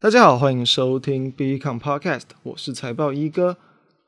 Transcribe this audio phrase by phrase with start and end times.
[0.00, 3.56] 大家好，欢迎收听 Become Podcast，我是财报一哥。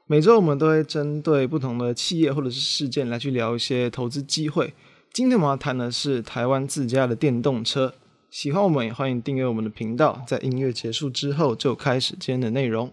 [0.07, 4.73] 每周我们都会针对不同的企业或者是事件来去聊一些投资机会。
[5.13, 7.93] 今天我们要谈的是台湾自家的电动车。
[8.31, 10.23] 喜欢我们也欢迎订阅我们的频道。
[10.29, 12.93] 在音乐结束之后，就开始今天的内容。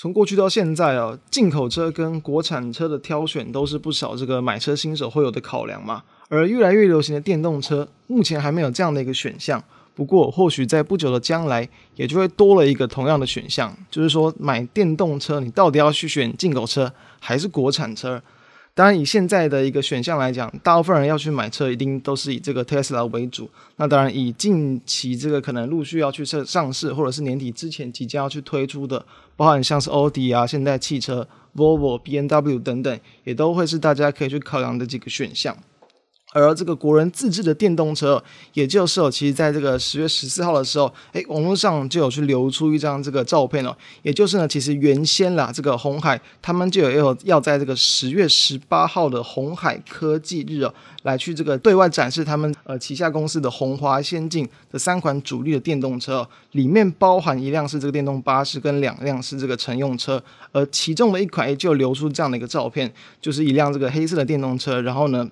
[0.00, 6.02] 从过去到现在啊，进口车跟国产车的挑选都是不少这个买车新手会有的考量嘛。
[6.30, 9.62] 而越来越流行的电动车，目前还没有这样的一个选项。
[9.94, 18.22] 不过，或许在不久的将来，也就会多了一个同样的选项，就是说买电动车，你到底要去选进口车还是国产车？
[18.80, 23.46] 当然，以现在的一个选项来讲，大部分人要去买车，一定都是以这个 Tesla 为主。
[23.76, 29.04] 那当然，以近期这个可能陆续要去上上市，或者是年底之前即将要去推出的，
[29.36, 35.54] 包含像是奥迪啊、现代汽车、Volvo、B N W 等等，也都会是大家可以去考量的几个选项。
[36.32, 38.22] 而这个国人自制的电动车，
[38.54, 50.72] 也就是哦，其实在这个十月十四号的时候，诶，网络上就有去流出一张这个照片哦，也就是呢，其实原先啦，这个红海他们就有要在这个十月十八号的红海科技日哦，
[51.02, 60.22] 来去这个对外展示他们呃旗下公司的红华先进的三款主力的电动车哦，里面包含一辆是这个电动巴士跟两辆是这个乘用车，
[60.52, 65.28] 而其中的一款也就流出这样的一个照片，就是一辆这个黑色的电动车，然后呢。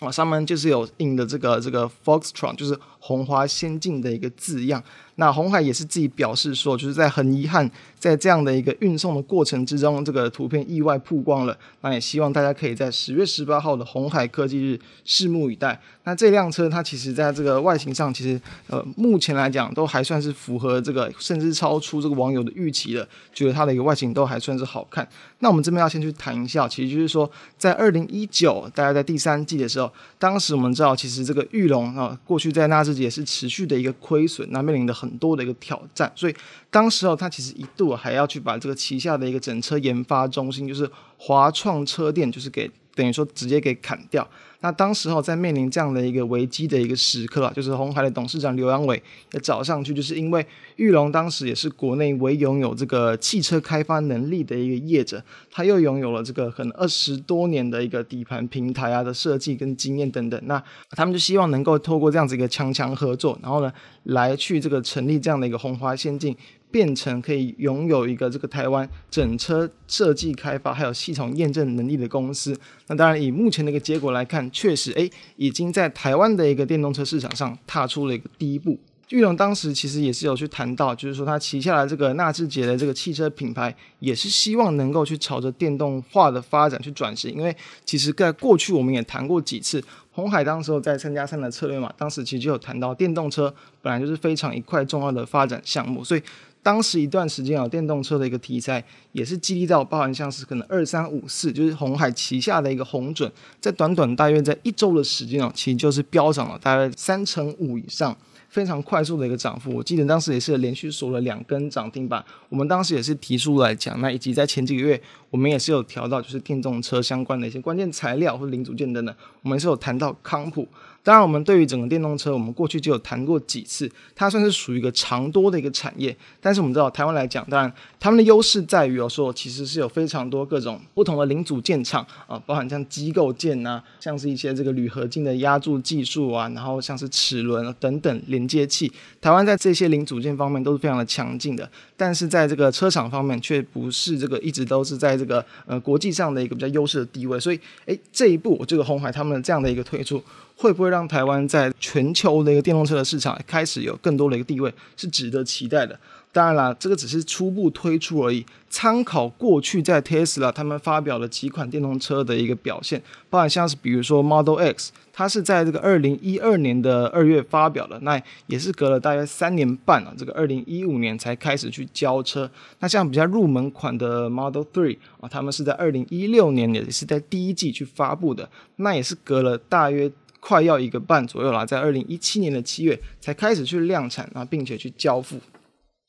[0.00, 4.82] 啊，上面就是有印的这个这个 Foxtron，就是红花仙境的一个字样。
[5.20, 11.58] 那红海也是自己表示说，就是在很遗憾，在这样的一个运送的过程之中，这个图片意外曝光了。
[11.80, 15.80] 那也希望大家可以在十月十八号的红海科技日拭目以待。
[16.04, 25.06] 那这辆车它其实在这个外形上，其实呃目前来讲都还算是符合这个，甚至超出这个网友的预期的，觉得它的一个外形都还算是好看。
[25.40, 35.07] 那我们这边要先去谈一下，其实就是说在二零一九，大家在第三季的时候，当时我们知道其实这个玉龙啊，过去在纳智捷是持续的一个亏损，那面临的很。
[35.08, 36.34] 很多的一个挑战，所以
[36.70, 44.28] 当时候他其实一度还要去把这个旗下的一个整车研发中心，就是华创车电，就是给等于说直接给砍掉。
[44.60, 49.00] 那当时候在面临这样的一个危机的一个时刻啊，就是红海的董事长刘扬伟
[49.32, 50.44] 也找上去，就是因为
[50.74, 60.60] 裕隆当时也是国内唯拥有这个汽车开发能力的一个业者，他又拥有了这个可能二十多年的一个底盘平台啊的设计跟经验等等，那
[60.90, 63.72] 他们就希望能够透过这样子一个强强合作，然后呢
[64.02, 66.36] 来去这个成立这样的一个红花先进。
[66.70, 72.58] 变成可以拥有一个这个台湾整车设计开发还有系统验证能力的公司。
[72.88, 78.78] 那当然，以目前的一个结果来看，确实，诶，已经在台湾的一个电动车市场上踏出了一个第一步。
[79.10, 87.32] 裕隆当时其实也是有去谈到，就是说他旗下的这个纳智捷的这个汽车品牌，也是希望能够去朝着电动化的发展去转型。
[87.32, 89.82] 因为其实在过去我们也谈过几次，
[90.18, 96.22] 红海当时候在三加三的策略嘛，当时其实就有谈到电动车本来就是非常一块重要的发展项目，所以。
[96.60, 103.30] 当时一段时间啊，电动车的一个题材也是激励到，包含像是可能二三五四，就是红海旗下的一个红准，
[103.60, 108.14] 在短短大约在一周的时间啊，其实就是飙涨了大概三成五以上，
[108.48, 109.70] 非常快速的一个涨幅。
[109.74, 112.24] 我记得当时也是连续锁了两根涨停板。
[112.48, 115.00] 我们当时也是提出来讲，那以及在前几个月，
[115.30, 120.66] 我们也是有调到就是电动车相关的一些关键材料或零组件等等，我们是有谈到康普。
[121.02, 126.14] 当然，我们对于整个电动车，我们过去就有谈过几次，它算是属于一个长多的一个产业。
[126.38, 141.70] 但是我们知道，台湾来讲，当然他们的优势在于哦，说其实是有非常多各种不同的零组件厂啊，包含像机构件呐，像是一些这个铝合金的压铸技术啊，然后像是齿轮等等连接器，台湾在这些零组件方面都是非常的强劲的。
[141.96, 147.40] 但是在这个车厂方面，却不是这个一直都是在这个呃国际上的一个比较优势的地位。
[147.40, 150.22] 所以，诶，这一步这个鸿海他们的这样的一个推出。
[150.58, 155.98] 会不会让台湾在全球的一个电动车的市场开始有更多的一个地位，是值得期待的。
[156.32, 158.44] 当然啦，这个只是初步推出而已。
[158.68, 163.00] 参考过去在 Tesla 他们发表了几款电动车的一个表现，
[163.30, 172.50] 包含像是比如说 Model X，它是在这个二零一二年的二月发表的，那也是隔了大约三年半啊，这个二零一五年才开始去交车。
[172.80, 180.10] 那像比较入门款的 Model Three 啊，他们是在二零一六年也是在第一季去发布的，那也是隔了大约。
[180.40, 185.38] 快要一个半左右了，在二零一七年的七月才开始去量产啊，并且去交付。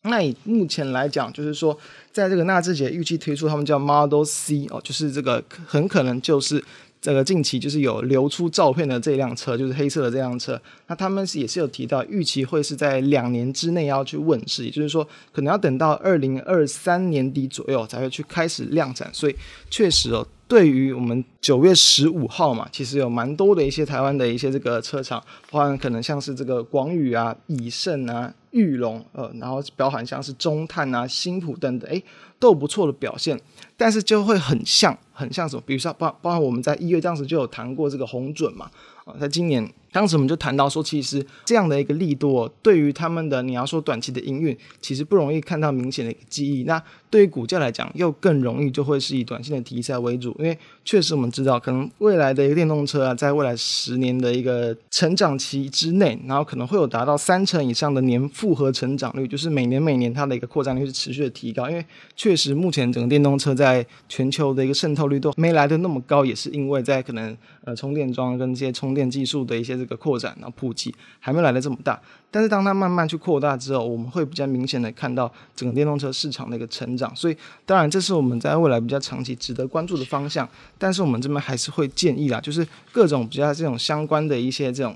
[0.03, 1.77] 那以目前来讲，就是说，
[2.11, 6.63] 在这个纳智捷预计推出他们叫 Model C 哦，就是这个很可能就是
[7.01, 10.61] 这个近期就是有流出照片的这辆车，就是黑色的这辆车。
[10.87, 19.13] 那他们是也是有提到，预期会是在两年之内要去问世，也就是说，可能要等到二零二三年底左右才会去开始量产。
[19.13, 19.35] 所以，
[19.69, 20.25] 确实哦。
[20.49, 32.01] 对于我们九月十五号嘛，其实有蛮多的一些台湾的一些这个车厂，包含可能像是这个广宇啊、以盛啊、裕隆，呃，然后包含像是中碳啊、新普等等，哎，
[32.39, 33.39] 都有不错的表现。
[33.77, 35.61] 但是就会很像，很像什么？
[35.65, 38.71] 比如说包包含我们在一月当时就有谈过这个红准嘛，
[39.05, 39.71] 啊，在今年。
[39.91, 46.63] 当时我们就谈到说，其实这样的一个利多，对于他们的你要说短期的营运，其实不容易看到明显的一个记忆。
[46.65, 50.55] 那对于股价来讲，又更容易就会是以短线的题材为主，因为
[50.85, 61.67] 确实我们知道，可能未来的一个电动车啊，在未来十年的一个成长期之内，然后可能会有达到三成以上的年复合成长率，就是每年每年它的一个扩张率是持续的提高。
[61.67, 61.83] 因为
[62.15, 69.78] 确实目前整个电动车在全球的一个渗透率都没来得那么高，也是因为在可能呃充电桩跟这些充电技术的一些。
[69.79, 71.99] 这个扩展，然后普及还没来得这么大，
[72.29, 77.15] 但是当它慢慢去扩大之后，我们会比较明显的看到整个电动车市场的一个成长。
[77.15, 80.47] 所以，当然这是我们在未来比较长期值得关注的方向。
[80.77, 84.95] 但是我们这边还是会建议啦，就是各种比较这种相关的一些这种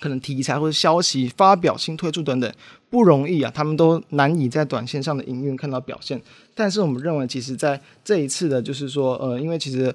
[0.00, 2.52] 可能题材或者消息发表、新推出等等，
[2.90, 6.20] 不容易啊，他们都难以在短线上的营运看到表现。
[6.54, 9.94] 但是我们认为，其实在这一次的，就是说，呃，因为其实。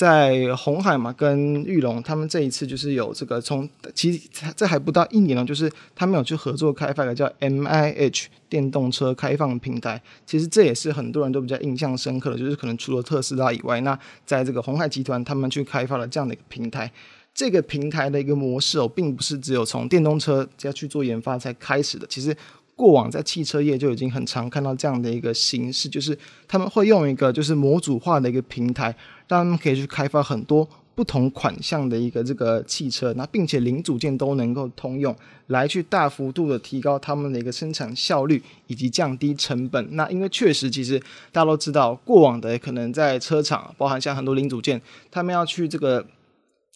[0.00, 4.26] 在红海嘛，跟裕隆，他们这一次就是有这个从，其实
[4.56, 10.00] 这还不到一年了，就是他们有去合作开发一个叫 MIH 电动车开放平台。
[10.24, 16.90] 其实这也是很多人都比较印象深刻的，就是可能除了特斯拉以外，那在这个鸿海集团他们去开发了这样的一个平台。
[17.34, 22.34] 这个平台的一个模式哦，并不是只有从电动车要去做研发才开始的，其实。
[22.80, 26.16] 过往在汽车业就已经很常看到这样的一个形式，就是
[26.48, 28.86] 他们会用一个就是模组化的一个平台，
[29.28, 35.14] 让他们可以去开发很多不同款项的一个这个汽车，那并且零组件都能够通用，
[35.48, 39.94] 来去大幅度的提高他们的一个生产效率以及降低成本。
[39.94, 40.98] 那因为确实，其实
[41.30, 44.80] 大家都知道，过往的可能在车厂，包含像很多零组件，
[45.10, 46.06] 他们要去这个。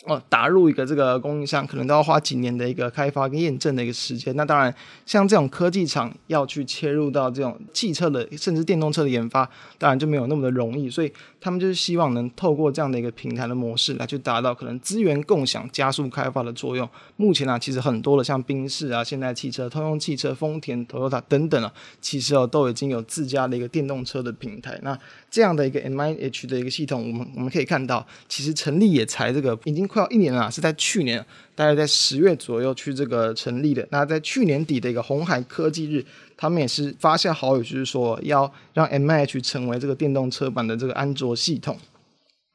[0.07, 4.35] 哦，打入一个这个供应商，可能都要花几年的一个开发跟验证的一个时间。
[4.37, 4.75] 那当然，
[5.07, 9.49] 像这种科技厂要去切入到这种汽车的，甚至电动车的研发，
[9.79, 10.91] 当然就没有那么的容易。
[10.91, 11.11] 所以
[11.41, 16.87] 他们就是希望能透过这样的一个平台的模式来去达到可能资源共享、加速开发的作用。
[17.17, 24.79] 目前啊，其实很多的像宾士啊、现代汽车、通用汽车、丰田、Toyota 等等啊，其实哦都已经有自家的一个电动车的平台。
[24.83, 24.99] 那
[25.31, 33.87] 这样的一个 MIH 的一个系统，我们我们可以看到，其实成立也才这个已经快要一年了，是在去年，大概在十月左右去这个成立的。
[33.91, 36.05] 那在去年底的一个红海科技日，
[36.37, 41.79] 他们也是发下好友，就是说要让 M H 成为这个电动车版的这个安卓系统。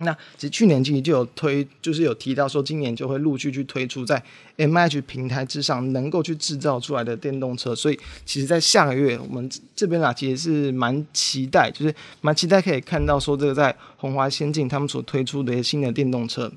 [0.02, 4.24] 那其实去年其实就有推，就是有提到说，今年就会陆续去推出在
[4.56, 7.76] M H 平台之上能够去制造出来的电动车。
[7.76, 16.50] 所以，其实，在下个月我们这边啊，其实是蛮期待，就是蛮期待可以看到说，这个在红华先进他们所推出的一些新的电动车，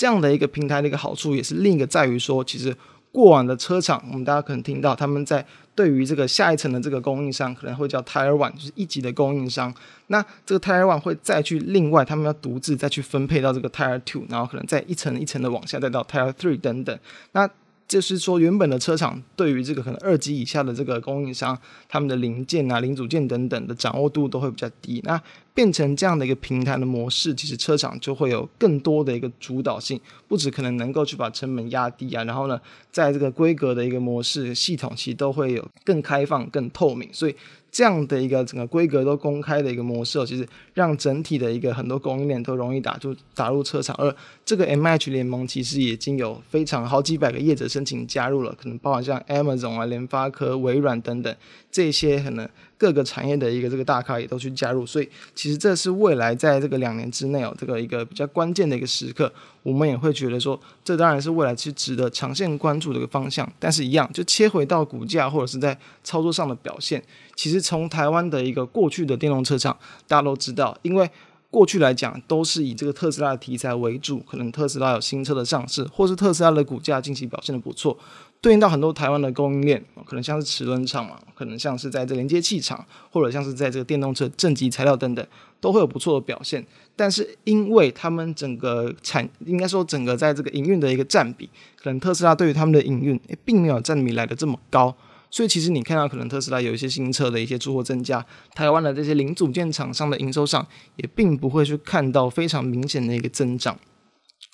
[0.00, 2.74] 这样的一个平台的一个好处，也是另一个在于说，其实
[3.12, 5.44] 过往的车厂，我们大家可能听到他们在。
[5.74, 9.74] 对于这个下一层的这个供应商，可能会叫 Tier One，就是一级的供应商。
[10.08, 16.98] 那这个 Tier One 会再去另外，他们要独自再去分配到这个 Tier Two，然后可能再一层一层的往下，再到 Tier Three 等等。
[17.32, 17.48] 那
[17.88, 21.58] 就是说，原本的车厂对于这个可能二级以下的这个供应商，
[21.88, 25.00] 他们的零件啊、零组件等等的掌握度都会比较低。
[25.04, 25.20] 那
[25.54, 37.08] 变成这样的一个平台的模式，其实车厂就会有更多的一个主导性，不止可能能够去把成本压低啊，然后呢，在这个规格的一个模式系统，其实都会有更开放、更透明。
[37.12, 37.34] 所以。
[37.72, 44.12] 这样的一个整个规格都公开的一个模式，其实让整体的一个很多供应链都容易打入打入车厂，而
[44.44, 51.32] 这个 M H 联盟其实已经有非常好几百个业者申请加入了，可能包含像 Amazon 啊、联发科、微软等等
[51.70, 52.48] 这些可能。
[52.80, 59.30] 各个产业的一个这个大咖也都去加入，所以其实这是未来在这个两年之内哦，这个一个比较关键的一个时刻，
[59.62, 63.46] 我们也会觉得说，这当然是未来是值得长线关注的一个方向。
[63.58, 67.02] 但是，一样就切回到股价或者是在操作上的表现，
[67.36, 69.76] 其实从台湾的一个过去的电动车厂，
[70.08, 71.10] 大家都知道，因为
[71.50, 77.98] 过去来讲都是以这个特斯拉的题材为主，可能特斯拉有新车的上市，或是特斯拉的股价近期表现的不错。
[78.40, 85.26] 对应到很多台湾的供应链，可能像是齿轮厂嘛，可能像是在这连接器厂，或者像是在这个电动车正极材料等等，
[85.60, 86.64] 都会有不错的表现。
[86.96, 91.50] 但是因为他们整个产，应该说整个在这个营运的一个占比，
[91.82, 94.96] 可能特斯拉对于他们的营运，诶，并没有占比来的这么高。
[95.30, 103.78] 所以其实你看到可能特斯拉有一些新车的一些出货增加，台湾的这些零组件厂商的营收上，也并不会去看到非常明显的一个增长。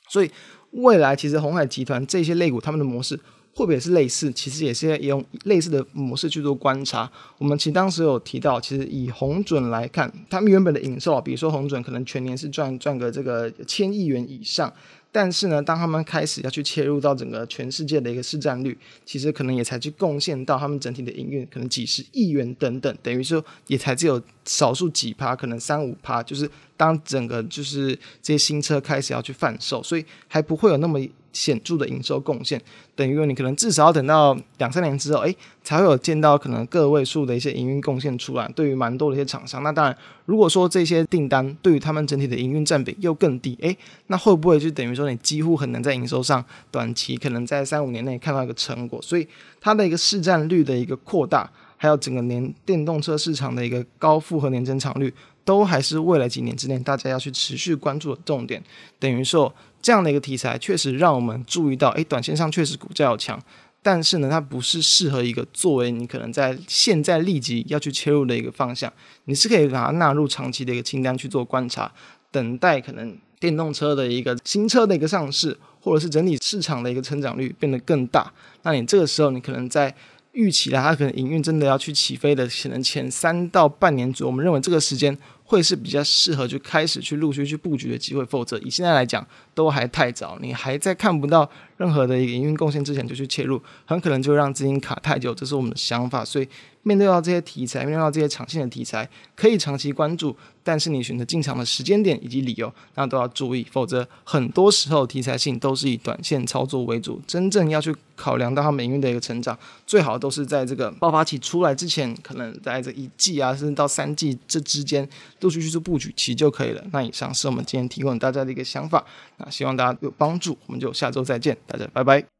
[0.08, 0.30] 所以
[0.72, 3.18] 未来其实红海集团这些类股他们的模式。
[3.56, 4.30] 会不会也是类似？
[4.32, 7.10] 其实也是用类似的模式去做观察。
[7.38, 14.70] 我们其实当时有提到，其实以红准来看，他们原本的营收，比如说红准可能全年是赚赚个这个千亿元以上。
[15.10, 26.46] 但是呢，当他们开始要去切入到整个全世界的一个市占率，其实可能也才去贡献到他们整体的营运，可能几十亿元等等，等于说也才只有少数几趴，可能三五趴，就是
[26.76, 31.00] 当整个就是这些新车开始要去贩售，所以还不会有那么
[31.36, 32.60] 显著的营收贡献。
[32.94, 38.50] 等于说你可能至少要等到两三年之后，诶，才会有见到可能个位数的一些营运贡献出来。
[38.56, 43.76] 对于蛮多的一些厂商，那当然，如果说这些订单对于他们整体的营运占比又更低，诶，
[44.06, 49.00] 那会不会就等于说你几乎很难在营收上短期可能在三五年内看到一个成果？
[49.02, 49.28] 所以
[49.60, 55.12] 它的一个市占率的一个扩大，还有整个年电动车市场的一个高复合年增长率，
[55.46, 58.62] 都还是未来几年之内大家要去持续关注的重点。
[58.98, 59.54] 等于说。
[59.82, 63.40] 这样的一个题材确实让我们注意到，诶，短线上确实股价要强，
[63.84, 68.92] 但是呢，它不是适合一个作为你可能在现在立即要去切入的一个方向。
[69.26, 71.92] 你是可以把它纳入长期的一个清单去做观察，
[72.32, 78.32] 等待可能电动车的一个新车的一个上市，或者是整体市场的一个成长率变得更大。
[78.62, 79.94] 那你这个时候，你可能在
[80.32, 85.16] 预期了它可能营运真的要去起飞的，可能前三到半年左右，我们认为这个时间。
[85.46, 96.24] 会是比较适合去开始去陆续去布局的机会，否则以现在来讲都还太早，你还在看不到任何的一个营运贡献之前就去切入，很可能就让资金卡太久，这是我们的想法。
[96.24, 96.48] 所以
[96.86, 100.36] 面对到这些题材，面对到这些长线的题材，可以长期关注。
[100.62, 107.20] 但是你选择进场的时间点以及理由，那都要注意，否则很多时候题材性都是以短线操作为主。
[107.26, 115.08] 真正要去考量到它营运的一个成长，最好都是在这个爆发期出来之前，可能在这一季啊，甚至到三季这之间，
[115.40, 116.84] 陆续去做布局期就可以了。
[116.92, 119.04] 那以上是我们今天提供大家的一个想法，
[119.38, 122.35] 那希望大家有帮助，我们就下周再见，大家拜拜。